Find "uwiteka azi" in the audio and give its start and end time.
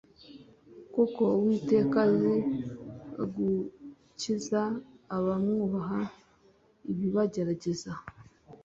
1.37-2.35